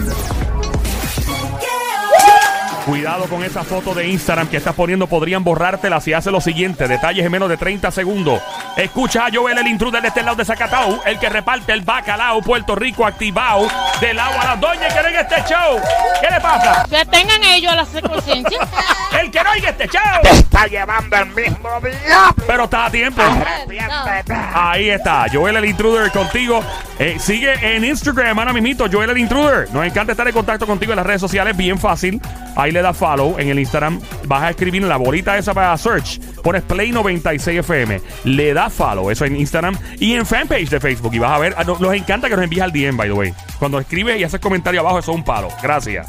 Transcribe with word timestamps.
Thank 0.00 0.18
you. 0.22 0.27
Cuidado 2.88 3.26
con 3.26 3.44
esa 3.44 3.64
foto 3.64 3.92
de 3.92 4.08
Instagram 4.08 4.48
que 4.48 4.56
estás 4.56 4.74
poniendo. 4.74 5.06
Podrían 5.06 5.44
borrártela 5.44 6.00
si 6.00 6.14
hace 6.14 6.30
lo 6.30 6.40
siguiente. 6.40 6.88
Detalles 6.88 7.22
en 7.22 7.30
menos 7.30 7.50
de 7.50 7.58
30 7.58 7.90
segundos. 7.90 8.40
Escucha 8.78 9.26
a 9.26 9.28
Joel, 9.30 9.58
el 9.58 9.66
intruder 9.66 10.00
de 10.00 10.08
este 10.08 10.22
lado 10.22 10.36
de 10.36 10.46
Zacatau. 10.46 10.98
El 11.04 11.18
que 11.18 11.28
reparte 11.28 11.74
el 11.74 11.82
bacalao 11.82 12.40
Puerto 12.40 12.74
Rico 12.74 13.04
activado. 13.04 13.68
Del 14.00 14.18
agua 14.18 14.40
a 14.40 14.44
la 14.46 14.56
doña 14.56 14.88
que 14.88 15.02
no 15.02 15.06
oiga 15.06 15.20
este 15.20 15.36
show. 15.52 15.78
¿Qué 16.22 16.30
le 16.30 16.40
pasa? 16.40 16.86
Que 16.88 17.04
tengan 17.04 17.44
ellos 17.44 17.74
la 17.74 18.00
conciencia. 18.00 18.58
El 19.20 19.30
que 19.30 19.42
no 19.42 19.50
oiga 19.50 19.70
este 19.70 19.88
show. 19.88 20.20
Está 20.22 20.66
llevando 20.66 21.16
el 21.16 21.26
mismo 21.26 21.80
día. 21.80 22.34
Pero 22.46 22.64
está 22.64 22.86
a 22.86 22.90
tiempo. 22.90 23.22
Ahí 24.54 24.90
está, 24.90 25.26
Joel 25.32 25.56
el 25.56 25.64
Intruder 25.64 26.10
contigo. 26.10 26.62
Eh, 26.98 27.16
sigue 27.18 27.76
en 27.76 27.84
Instagram, 27.84 28.38
ahora 28.38 28.52
mismito, 28.52 28.86
Joel 28.90 29.10
el 29.10 29.18
Intruder. 29.18 29.70
Nos 29.72 29.84
encanta 29.86 30.12
estar 30.12 30.26
en 30.26 30.34
contacto 30.34 30.66
contigo 30.66 30.92
en 30.92 30.96
las 30.96 31.06
redes 31.06 31.20
sociales, 31.20 31.56
bien 31.56 31.78
fácil. 31.78 32.20
Ahí 32.56 32.72
le 32.72 32.77
das 32.82 32.96
follow 32.96 33.38
en 33.38 33.48
el 33.48 33.58
Instagram. 33.58 34.00
Vas 34.26 34.42
a 34.42 34.50
escribir 34.50 34.82
la 34.82 34.96
bolita 34.96 35.36
esa 35.36 35.54
para 35.54 35.76
search. 35.76 36.20
Pones 36.42 36.62
Play 36.62 36.92
96 36.92 37.58
FM. 37.60 38.00
Le 38.24 38.54
das 38.54 38.72
follow, 38.72 39.10
eso 39.10 39.24
en 39.24 39.36
Instagram 39.36 39.76
y 39.98 40.14
en 40.14 40.26
fanpage 40.26 40.68
de 40.68 40.80
Facebook. 40.80 41.14
Y 41.14 41.18
vas 41.18 41.32
a 41.32 41.38
ver, 41.38 41.54
ah, 41.56 41.64
no, 41.64 41.78
nos 41.78 41.94
encanta 41.94 42.28
que 42.28 42.36
nos 42.36 42.44
envíes 42.44 42.62
al 42.62 42.72
DM, 42.72 42.96
by 42.96 43.08
the 43.08 43.14
way. 43.14 43.34
Cuando 43.58 43.78
escribes 43.78 44.20
y 44.20 44.24
haces 44.24 44.40
comentario 44.40 44.80
abajo, 44.80 44.98
eso 44.98 45.12
es 45.12 45.16
un 45.16 45.24
palo. 45.24 45.48
Gracias. 45.62 46.06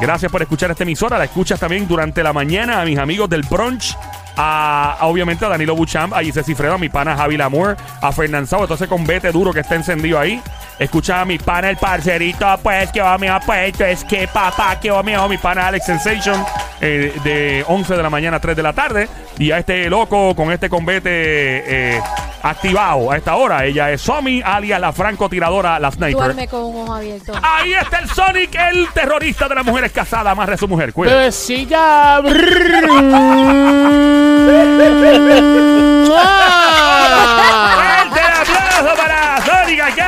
Gracias 0.00 0.30
por 0.30 0.42
escuchar 0.42 0.70
esta 0.70 0.82
emisora. 0.82 1.18
La 1.18 1.24
escuchas 1.24 1.58
también 1.58 1.88
durante 1.88 2.22
la 2.22 2.32
mañana 2.32 2.80
a 2.80 2.84
mis 2.84 2.98
amigos 2.98 3.28
del 3.30 3.42
brunch. 3.42 3.96
A, 4.38 4.98
obviamente 5.00 5.46
a 5.46 5.48
Danilo 5.48 5.74
Buchamp, 5.74 6.12
a 6.12 6.20
Gisés 6.20 6.44
Cifredo, 6.44 6.74
a 6.74 6.78
mi 6.78 6.90
pana 6.90 7.16
Javi 7.16 7.38
Lamour, 7.38 7.74
a 8.02 8.12
Fernán 8.12 8.46
Sau, 8.46 8.60
entonces 8.60 8.86
con 8.86 9.06
Vete 9.06 9.32
Duro 9.32 9.50
que 9.50 9.60
está 9.60 9.76
encendido 9.76 10.20
ahí. 10.20 10.42
Escucha 10.78 11.22
a 11.22 11.24
mi 11.24 11.38
pana 11.38 11.70
el 11.70 11.78
parcerito, 11.78 12.46
pues 12.62 12.92
que 12.92 13.00
va 13.00 13.16
mi 13.16 13.28
puesto, 13.44 13.84
es 13.84 14.04
que 14.04 14.28
papá, 14.28 14.78
que 14.78 14.90
va 14.90 15.02
mi 15.02 15.12
mi 15.28 15.38
pana 15.38 15.68
Alex 15.68 15.86
Sensation, 15.86 16.44
eh, 16.82 17.14
de 17.24 17.64
11 17.66 17.96
de 17.96 18.02
la 18.02 18.10
mañana 18.10 18.36
a 18.36 18.40
3 18.40 18.54
de 18.54 18.62
la 18.62 18.74
tarde. 18.74 19.08
Y 19.38 19.52
a 19.52 19.58
este 19.58 19.88
loco 19.88 20.34
con 20.34 20.52
este 20.52 20.68
combate 20.68 21.00
eh, 21.06 21.98
activado 22.42 23.10
a 23.10 23.16
esta 23.16 23.36
hora. 23.36 23.64
Ella 23.64 23.90
es 23.90 24.02
Somi, 24.02 24.42
alias 24.42 24.80
la 24.80 24.92
francotiradora, 24.92 25.78
la 25.78 25.90
sniper. 25.90 26.14
Duerme 26.14 26.48
con 26.48 26.64
un 26.64 26.82
ojo 26.82 26.94
abierto. 26.94 27.32
Ahí 27.42 27.72
está 27.72 27.98
el 27.98 28.10
Sonic, 28.10 28.54
el 28.54 28.88
terrorista 28.92 29.48
de 29.48 29.54
las 29.54 29.64
mujeres 29.64 29.92
casadas, 29.92 30.32
amarre 30.32 30.54
a 30.54 30.58
su 30.58 30.68
mujer. 30.68 30.92
Cuida. 30.92 31.14
Bebecilla. 31.14 32.20
¡Fuerte 32.22 32.46
el 38.20 38.34
aplauso 38.34 38.94
para 38.96 39.40
Sonic! 39.44 40.05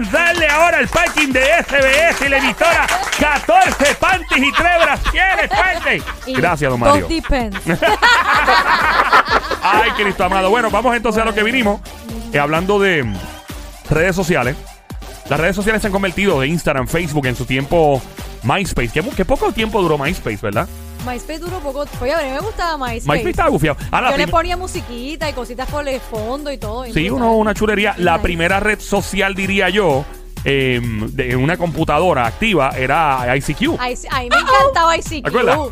Lanzarle 0.00 0.46
ahora 0.46 0.80
el 0.80 0.88
parking 0.88 1.28
de 1.28 1.42
SBS 1.62 2.24
y 2.24 2.28
la 2.30 2.38
emisora 2.38 2.86
14 3.20 3.94
panties 3.96 4.48
y 4.48 4.52
3 4.52 4.70
brasieres. 4.82 6.02
Y 6.24 6.34
Gracias, 6.34 6.70
don 6.70 6.80
Mario. 6.80 7.02
Dos 7.02 7.10
depends. 7.10 7.58
Ay, 9.62 9.90
Cristo 9.98 10.24
amado. 10.24 10.48
Bueno, 10.48 10.70
vamos 10.70 10.96
entonces 10.96 11.20
a 11.20 11.26
lo 11.26 11.34
que 11.34 11.42
vinimos. 11.42 11.82
Eh, 12.32 12.38
hablando 12.38 12.78
de 12.78 13.02
mm, 13.02 13.14
redes 13.90 14.16
sociales. 14.16 14.56
Las 15.28 15.38
redes 15.38 15.54
sociales 15.54 15.82
se 15.82 15.88
han 15.88 15.92
convertido 15.92 16.40
de 16.40 16.48
Instagram, 16.48 16.88
Facebook, 16.88 17.26
en 17.26 17.36
su 17.36 17.44
tiempo 17.44 18.00
MySpace. 18.42 18.88
¿Qué, 18.88 19.02
qué 19.14 19.26
poco 19.26 19.52
tiempo 19.52 19.82
duró 19.82 19.98
MySpace, 19.98 20.38
¿verdad? 20.40 20.66
MySpace 21.06 21.38
duró 21.38 21.58
poco. 21.60 21.84
Oye, 22.00 22.12
a 22.14 22.18
mí 22.22 22.30
me 22.30 22.40
gustaba 22.40 22.76
MySpace. 22.76 23.08
MySpace 23.08 23.30
estaba 23.30 23.48
gufiado. 23.50 23.76
Ah, 23.90 24.08
Yo 24.10 24.16
le 24.16 24.28
ponía 24.28 24.56
musiquita 24.56 25.28
y 25.28 25.32
cositas 25.32 25.68
por 25.70 25.86
el 25.88 26.00
fondo 26.00 26.50
y 26.52 26.58
todo. 26.58 26.84
Sí, 26.92 27.08
uno, 27.10 27.34
una 27.36 27.54
chulería. 27.54 27.94
La 27.98 28.20
primera 28.20 28.60
red 28.60 28.80
social, 28.80 29.34
diría 29.34 29.68
yo, 29.68 30.04
eh, 30.44 30.80
de 30.82 31.36
una 31.36 31.56
computadora 31.56 32.26
activa 32.26 32.70
era 32.76 33.24
ICQ. 33.36 33.76
Ay, 33.78 33.96
sí, 33.96 34.06
a 34.10 34.20
mí 34.20 34.28
me 34.30 34.36
encantaba 34.38 34.96
ICQ. 34.96 35.26
acuerdas? 35.26 35.56
Yo 35.56 35.70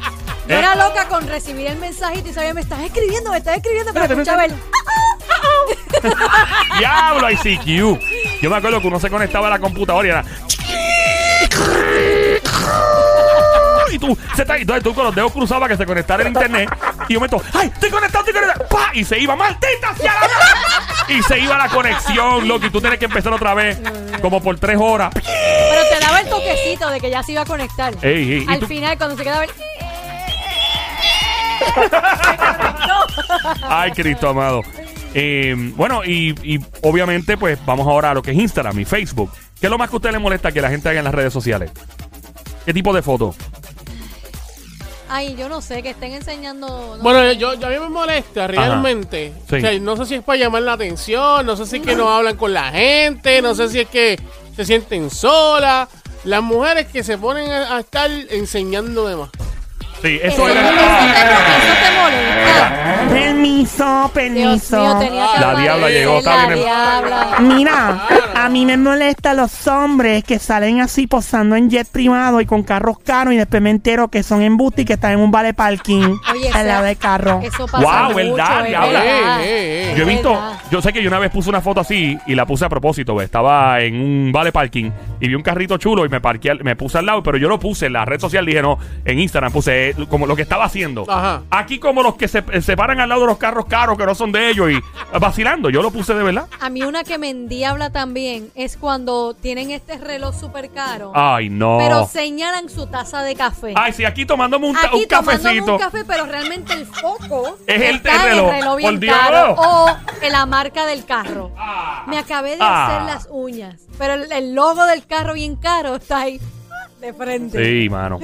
Eh. 0.48 0.58
era 0.58 0.74
loca 0.76 1.06
con 1.08 1.26
recibir 1.28 1.66
el 1.66 1.76
mensajito 1.78 2.30
y 2.30 2.32
sabía, 2.32 2.54
me 2.54 2.62
estás 2.62 2.80
escribiendo, 2.80 3.30
me 3.30 3.38
estás 3.38 3.56
escribiendo, 3.58 3.92
pero 3.92 4.06
escuchaba 4.06 4.46
el... 4.46 4.52
Diablo, 6.78 7.30
ICQ. 7.30 8.00
Yo 8.42 8.50
me 8.50 8.56
acuerdo 8.56 8.80
que 8.80 8.86
uno 8.88 9.00
se 9.00 9.10
conectaba 9.10 9.48
a 9.48 9.50
la 9.50 9.58
computadora 9.58 10.06
y 10.06 10.10
era. 10.10 10.24
Y 14.06 14.80
tú, 14.82 14.94
con 14.94 15.04
los 15.04 15.14
dedos 15.14 15.32
cruzados 15.32 15.68
que 15.68 15.76
se 15.76 15.84
conectara 15.86 16.22
el 16.22 16.28
internet. 16.28 16.70
Y 17.08 17.14
yo 17.14 17.20
meto, 17.20 17.40
¡ay! 17.54 17.68
¡Estoy 17.72 17.90
conectado, 17.90 18.24
estoy 18.24 18.40
conectado! 18.40 18.68
¡Pah! 18.68 18.90
Y 18.94 19.04
se 19.04 19.18
iba, 19.18 19.34
¡maldita 19.36 19.94
sea 19.96 20.14
la! 20.14 21.14
Y 21.14 21.22
se 21.22 21.38
iba 21.38 21.56
la 21.58 21.68
conexión, 21.68 22.46
loco. 22.46 22.66
Y 22.66 22.70
tú 22.70 22.80
tienes 22.80 22.98
que 22.98 23.06
empezar 23.06 23.32
otra 23.32 23.54
vez, 23.54 23.78
como 24.20 24.42
por 24.42 24.58
tres 24.58 24.76
horas. 24.80 25.10
Pero 25.14 25.82
te 25.90 26.04
daba 26.04 26.20
el 26.20 26.28
toquecito 26.28 26.90
de 26.90 27.00
que 27.00 27.10
ya 27.10 27.22
se 27.22 27.32
iba 27.32 27.42
a 27.42 27.46
conectar. 27.46 27.94
Ey, 28.02 28.32
ey, 28.32 28.46
Al 28.48 28.60
tú- 28.60 28.66
final, 28.66 28.96
cuando 28.98 29.16
se 29.16 29.24
quedaba 29.24 29.44
el... 29.44 29.50
Ay, 33.62 33.92
Cristo 33.92 34.28
amado. 34.28 34.62
Eh, 35.14 35.54
bueno, 35.76 36.04
y, 36.04 36.34
y 36.42 36.60
obviamente, 36.82 37.36
pues 37.36 37.58
vamos 37.64 37.86
ahora 37.86 38.10
a 38.10 38.14
lo 38.14 38.22
que 38.22 38.30
es 38.32 38.36
Instagram 38.36 38.78
y 38.78 38.84
Facebook. 38.84 39.30
¿Qué 39.60 39.66
es 39.66 39.70
lo 39.70 39.78
más 39.78 39.88
que 39.88 39.96
a 39.96 39.98
usted 39.98 40.12
le 40.12 40.18
molesta 40.18 40.52
que 40.52 40.60
la 40.60 40.68
gente 40.70 40.88
haga 40.88 40.98
en 40.98 41.04
las 41.04 41.14
redes 41.14 41.32
sociales? 41.32 41.70
¿Qué 42.64 42.72
tipo 42.74 42.92
de 42.92 43.02
foto? 43.02 43.34
Ay, 45.08 45.34
yo 45.36 45.48
no 45.48 45.60
sé, 45.62 45.82
que 45.82 45.90
estén 45.90 46.12
enseñando... 46.12 46.96
no 46.96 47.02
Bueno, 47.02 47.20
sé. 47.20 47.36
yo, 47.36 47.54
yo- 47.54 47.66
a 47.66 47.70
mí 47.70 47.78
me 47.78 47.88
molesta 47.88 48.46
realmente. 48.46 49.32
Sí. 49.48 49.56
O 49.56 49.60
sea, 49.60 49.78
no 49.78 49.96
sé 49.96 50.06
si 50.06 50.14
es 50.16 50.22
para 50.22 50.38
llamar 50.38 50.62
la 50.62 50.74
atención, 50.74 51.46
no 51.46 51.56
sé 51.56 51.66
si 51.66 51.76
es 51.76 51.82
que 51.82 51.94
no 51.96 52.10
hablan 52.10 52.36
con 52.36 52.52
la 52.52 52.70
gente, 52.70 53.40
no 53.42 53.54
sé 53.54 53.68
si 53.68 53.80
es 53.80 53.88
que 53.88 54.18
se 54.54 54.64
sienten 54.64 55.10
solas. 55.10 55.88
Las 56.24 56.42
mujeres 56.42 56.86
que 56.88 57.02
se 57.04 57.16
ponen 57.16 57.50
a, 57.50 57.76
a 57.76 57.80
estar 57.80 58.10
enseñando 58.30 59.06
de 59.08 59.16
más. 59.16 59.30
Sí, 60.02 60.18
Eso, 60.22 60.48
eso 60.48 60.48
eso 60.48 60.58
era. 60.58 60.70
eso 60.70 61.74
te 61.82 62.00
molesta. 62.00 63.08
Permiso, 63.08 63.84
Dios 63.84 64.10
permiso. 64.12 64.76
mío, 64.80 64.96
tenía 64.98 65.26
que 65.34 65.40
La 65.40 65.54
diabla 65.56 65.88
llegó, 65.88 66.18
está 66.18 66.36
La 66.36 66.46
bien. 66.46 66.58
diabla. 66.60 67.36
Mira, 67.40 68.02
a 68.34 68.48
mí 68.48 68.66
me 68.66 68.76
molesta 68.76 69.34
los 69.34 69.66
hombres 69.66 70.24
que 70.24 70.38
salen 70.38 70.80
así 70.80 71.06
posando 71.06 71.56
en 71.56 71.68
jet 71.70 71.88
privado 71.90 72.40
y 72.40 72.46
con 72.46 72.62
carros 72.62 72.98
caros 73.04 73.34
y 73.34 73.36
después 73.36 73.60
me 73.62 73.70
entero 73.70 74.08
que 74.08 74.22
son 74.22 74.42
embustes 74.42 74.82
y 74.82 74.86
que 74.86 74.92
están 74.94 75.12
en 75.12 75.20
un 75.20 75.30
vale 75.30 75.54
parking 75.54 76.16
Oye, 76.32 76.50
al 76.52 76.66
lado 76.66 76.80
esa- 76.80 76.86
del 76.88 76.98
carro. 76.98 77.40
Eso 77.42 77.66
pasa 77.66 77.78
Wow, 77.78 78.02
mucho, 78.12 78.16
verdad, 78.16 78.60
es 78.62 78.68
diabla. 78.68 79.00
verdad. 79.00 79.40
Eh, 79.42 79.44
eh, 79.44 79.92
eh. 79.92 79.94
Yo 79.96 80.04
he 80.04 80.06
Es 80.08 80.14
visto, 80.14 80.30
verdad. 80.30 80.52
yo 80.70 80.82
sé 80.82 80.92
que 80.92 81.02
yo 81.02 81.08
una 81.08 81.18
vez 81.18 81.30
puse 81.30 81.48
una 81.48 81.60
foto 81.60 81.80
así 81.80 82.18
y 82.26 82.34
la 82.34 82.46
puse 82.46 82.64
a 82.64 82.68
propósito, 82.68 83.20
estaba 83.20 83.80
en 83.80 83.94
un 84.00 84.32
vale 84.32 84.52
parking 84.52 84.90
y 85.20 85.28
vi 85.28 85.34
un 85.34 85.42
carrito 85.42 85.76
chulo 85.78 86.04
y 86.04 86.08
me 86.08 86.20
parqué, 86.20 86.50
al- 86.50 86.62
me 86.64 86.76
puse 86.76 86.98
al 86.98 87.06
lado, 87.06 87.22
pero 87.22 87.36
yo 87.38 87.48
lo 87.48 87.58
puse 87.58 87.86
en 87.86 87.94
la 87.94 88.04
red 88.04 88.20
social, 88.20 88.44
dije 88.46 88.62
no, 88.62 88.78
en 89.04 89.18
Instagram 89.18 89.52
puse 89.52 89.87
eh, 89.90 90.06
como 90.08 90.26
lo 90.26 90.36
que 90.36 90.42
estaba 90.42 90.64
haciendo. 90.64 91.04
Ajá. 91.08 91.42
Aquí 91.50 91.78
como 91.78 92.02
los 92.02 92.16
que 92.16 92.28
se, 92.28 92.42
se 92.62 92.76
paran 92.76 93.00
al 93.00 93.08
lado 93.08 93.22
de 93.22 93.26
los 93.28 93.38
carros 93.38 93.66
caros 93.66 93.96
que 93.98 94.06
no 94.06 94.14
son 94.14 94.32
de 94.32 94.50
ellos 94.50 94.70
y 94.70 94.78
vacilando, 95.18 95.70
yo 95.70 95.82
lo 95.82 95.90
puse 95.90 96.14
de 96.14 96.22
verdad. 96.22 96.46
A 96.60 96.70
mí 96.70 96.82
una 96.82 97.04
que 97.04 97.18
me 97.18 97.30
endiabla 97.30 97.90
también 97.90 98.50
es 98.54 98.76
cuando 98.76 99.34
tienen 99.34 99.70
este 99.70 99.98
reloj 99.98 100.34
súper 100.38 100.70
caro, 100.70 101.12
Ay, 101.14 101.48
no. 101.48 101.76
pero 101.78 102.06
señalan 102.06 102.68
su 102.68 102.86
taza 102.86 103.22
de 103.22 103.34
café. 103.34 103.72
Ay, 103.76 103.92
sí, 103.92 104.04
aquí 104.04 104.24
tomándome 104.26 104.66
un, 104.68 104.76
Aquí 104.76 105.02
un 105.02 105.08
tomándome 105.08 105.38
cafecito. 105.42 105.72
un 105.74 105.78
café, 105.78 106.04
pero 106.04 106.26
realmente 106.26 106.72
el 106.74 106.86
foco 106.86 107.56
Es 107.66 107.80
el 107.82 107.96
está 107.96 108.14
en 108.14 108.22
reloj. 108.30 108.46
el 108.48 108.52
reloj 108.60 108.76
bien 108.76 108.90
Por 108.90 109.00
Dios. 109.00 109.16
caro 109.16 109.54
o 109.58 109.96
en 110.22 110.32
la 110.32 110.46
marca 110.46 110.86
del 110.86 111.04
carro. 111.04 111.50
Me 112.06 112.18
acabé 112.18 112.50
de 112.50 112.58
Ah. 112.60 112.86
hacer 112.86 113.02
las 113.14 113.28
uñas, 113.30 113.80
pero 113.98 114.14
el, 114.14 114.30
el 114.32 114.54
logo 114.54 114.84
del 114.86 115.06
carro 115.06 115.34
bien 115.34 115.56
caro 115.56 115.96
está 115.96 116.20
ahí 116.20 116.40
de 117.00 117.12
frente. 117.12 117.64
Sí, 117.82 117.88
mano. 117.88 118.18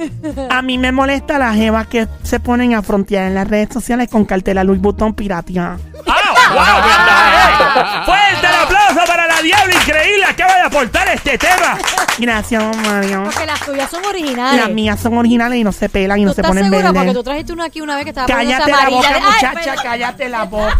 A 0.49 0.61
mí 0.61 0.77
me 0.77 0.91
molesta 0.91 1.37
las 1.39 1.55
jevas 1.55 1.87
que 1.87 2.07
se 2.23 2.39
ponen 2.39 2.73
a 2.73 2.81
frontear 2.81 3.27
en 3.27 3.35
las 3.35 3.47
redes 3.47 3.69
sociales 3.71 4.09
con 4.09 4.25
cartela 4.25 4.63
Louis 4.63 4.81
Vuitton 4.81 5.13
piratia. 5.13 5.77
¡Ah! 6.07 6.21
¡Wow! 6.53 8.05
¡Fuerte 8.05 8.47
el 8.47 8.55
aplauso 8.55 8.99
para 9.07 9.27
la 9.27 9.41
diabla 9.41 9.73
increíble! 9.75 10.25
Acaba 10.25 10.55
de 10.55 10.61
aportar 10.61 11.07
este 11.09 11.37
tema. 11.37 11.77
Gracias, 12.19 12.77
Mario. 12.77 13.23
Porque 13.23 13.45
las 13.45 13.59
tuyas 13.61 13.89
son 13.89 14.03
originales. 14.05 14.61
Las 14.61 14.69
mías 14.69 14.99
son 14.99 15.17
originales 15.17 15.57
y 15.59 15.63
no 15.63 15.71
se 15.71 15.89
pelan 15.89 16.19
y 16.19 16.23
¿Tú 16.23 16.27
no 16.29 16.33
se 16.33 16.41
estás 16.41 16.49
ponen 16.51 16.65
segura? 16.65 16.83
Porque 16.87 16.99
verdes. 16.99 17.13
tú 17.15 17.23
trajiste 17.23 17.53
una 17.53 17.65
aquí 17.65 17.81
una 17.81 17.95
vez 17.95 18.03
que 18.03 18.09
estaba 18.09 18.27
Cállate 18.27 18.71
la 18.71 18.89
boca, 18.89 19.09
muchacha, 19.19 19.51
pero- 19.63 19.81
cállate 19.81 20.29
la 20.29 20.43
boca. 20.43 20.79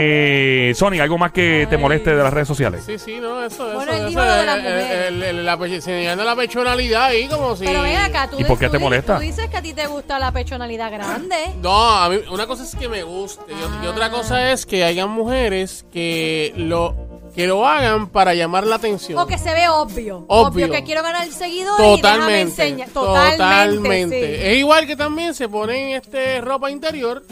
Eh, 0.00 0.72
Sony, 0.74 1.00
¿algo 1.00 1.18
más 1.18 1.32
que 1.32 1.66
te 1.68 1.76
moleste 1.76 2.14
de 2.14 2.22
las 2.22 2.32
redes 2.32 2.48
sociales? 2.48 2.82
Sí, 2.86 2.98
sí, 2.98 3.18
no, 3.20 3.44
eso, 3.44 3.66
eso. 3.68 3.74
Bueno, 3.76 3.92
él 3.92 4.06
eso, 4.08 4.24
lo 4.24 4.32
de 4.32 4.46
la 4.46 4.54
el- 4.54 4.62
mujer. 4.62 5.02
el- 5.08 5.22
el- 5.22 5.46
la 5.46 5.56
pe- 5.58 5.80
señalando 5.80 6.24
la 6.24 6.36
pechonalidad 6.36 7.04
ahí 7.04 7.26
como 7.28 7.56
si... 7.56 7.64
Pero 7.64 7.82
ven 7.82 7.96
acá, 7.96 8.28
tú, 8.30 8.40
¿Y 8.40 8.44
por 8.44 8.58
qué 8.58 8.66
tú 8.66 8.72
te 8.72 8.78
di- 8.78 8.84
molesta? 8.84 9.16
Tú 9.16 9.22
dices 9.22 9.48
que 9.48 9.56
a 9.56 9.62
ti 9.62 9.72
te 9.72 9.86
gusta 9.86 10.18
la 10.18 10.32
pechonalidad 10.32 10.90
grande. 10.92 11.36
No, 11.60 11.88
a 11.96 12.08
mí 12.08 12.18
una 12.30 12.46
cosa 12.46 12.62
es 12.64 12.74
que 12.74 12.88
me 12.88 13.02
guste 13.02 13.42
y, 13.52 13.84
y 13.84 13.86
otra 13.88 14.10
cosa 14.10 14.52
es 14.52 14.66
que 14.66 14.84
hayan 14.84 15.10
mujeres 15.10 15.84
que 15.92 16.52
lo 16.56 16.94
que 17.34 17.46
lo 17.46 17.66
hagan 17.66 18.08
para 18.08 18.34
llamar 18.34 18.66
la 18.66 18.74
atención. 18.76 19.18
O 19.18 19.26
que 19.26 19.38
se 19.38 19.54
ve 19.54 19.66
obvio. 19.66 20.26
Obvio. 20.28 20.70
que 20.70 20.84
quiero 20.84 21.02
ganar 21.02 21.26
seguidores 21.28 21.80
y 21.80 21.82
déjame 21.82 21.96
Totalmente, 21.96 22.40
enseñar. 22.42 22.88
Totalmente. 22.90 23.36
totalmente. 23.38 24.36
sí. 24.36 24.42
Es 24.48 24.56
igual 24.58 24.86
que 24.86 24.96
también 24.96 25.32
se 25.34 25.48
ponen 25.48 25.96
este 25.96 26.42
ropa 26.42 26.70
interior 26.70 27.22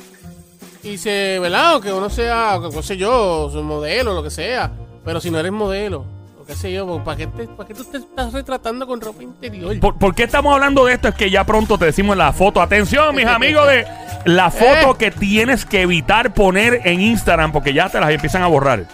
y 0.82 0.98
se, 0.98 1.38
¿verdad? 1.38 1.76
O 1.76 1.80
que 1.80 1.92
uno 1.92 2.08
sea, 2.10 2.58
qué 2.72 2.82
sé 2.82 2.96
yo, 2.96 3.48
su 3.52 3.62
modelo, 3.62 4.14
lo 4.14 4.22
que 4.22 4.30
sea. 4.30 4.70
Pero 5.04 5.20
si 5.20 5.30
no 5.30 5.38
eres 5.38 5.52
modelo, 5.52 6.00
¿ok? 6.40 6.46
qué 6.46 6.54
sé 6.54 6.72
yo, 6.72 7.02
¿para 7.04 7.16
qué, 7.16 7.26
te- 7.26 7.46
para 7.48 7.66
qué 7.66 7.74
tú 7.74 7.84
te 7.84 7.98
estás 7.98 8.32
retratando 8.32 8.86
con 8.86 9.00
ropa 9.00 9.22
interior? 9.22 9.78
¿Por, 9.80 9.98
por 9.98 10.14
qué 10.14 10.24
estamos 10.24 10.52
hablando 10.54 10.84
de 10.84 10.94
esto? 10.94 11.08
Es 11.08 11.14
que 11.14 11.30
ya 11.30 11.44
pronto 11.44 11.78
te 11.78 11.86
decimos 11.86 12.16
la 12.16 12.32
foto. 12.32 12.60
Atención, 12.60 13.14
mis 13.14 13.26
amigos, 13.26 13.66
de 13.68 13.86
la 14.24 14.50
foto 14.50 14.92
Eh. 14.92 14.96
que 14.98 15.10
tienes 15.10 15.64
que 15.64 15.82
evitar 15.82 16.34
poner 16.34 16.80
en 16.84 17.00
Instagram 17.00 17.52
porque 17.52 17.72
ya 17.72 17.88
te 17.88 18.00
las 18.00 18.10
empiezan 18.10 18.42
a 18.42 18.46
borrar. 18.46 18.84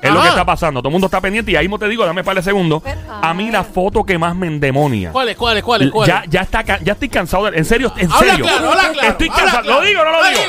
Es 0.00 0.12
lo 0.12 0.22
que 0.22 0.28
está 0.28 0.44
pasando. 0.44 0.80
Todo 0.80 0.90
el 0.90 0.92
mundo 0.92 1.06
está 1.08 1.20
pendiente 1.20 1.50
y 1.50 1.56
ahí 1.56 1.64
mismo 1.64 1.76
te 1.76 1.88
digo, 1.88 2.06
dame 2.06 2.22
para 2.22 2.38
el 2.38 2.44
segundo. 2.44 2.80
A 3.20 3.34
mí 3.34 3.50
la 3.50 3.64
foto 3.64 4.04
que 4.04 4.16
más 4.16 4.36
me 4.36 4.46
endemonia. 4.46 5.10
¿Cuáles, 5.10 5.36
cuáles, 5.36 5.64
cuáles, 5.64 5.90
cuáles? 5.90 6.14
Ya, 6.14 6.22
ya, 6.30 6.42
está, 6.42 6.62
ya 6.78 6.92
estoy 6.92 7.08
cansado. 7.08 7.50
de- 7.50 7.58
en 7.58 7.64
serio, 7.64 7.92
en 7.96 8.06
Habla 8.12 8.18
serio. 8.30 8.44
claro, 8.44 8.70
habla 8.70 8.92
claro, 8.92 9.08
Estoy 9.08 9.28
habla 9.28 9.42
cansado. 9.42 9.62
claro. 9.64 9.80
¿Lo 9.80 9.86
digo 9.88 10.00
o 10.00 10.04
no 10.04 10.12
lo 10.12 10.24
digo? 10.28 10.40